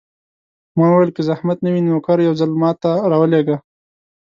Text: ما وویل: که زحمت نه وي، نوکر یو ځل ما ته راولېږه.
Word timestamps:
ما 0.77 0.85
وویل: 0.91 1.11
که 1.15 1.21
زحمت 1.29 1.57
نه 1.63 1.69
وي، 1.73 1.81
نوکر 1.87 2.17
یو 2.21 2.33
ځل 2.41 2.51
ما 2.61 2.71
ته 2.81 2.91
راولېږه. 3.11 3.57